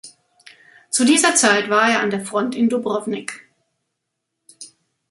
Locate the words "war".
1.69-1.87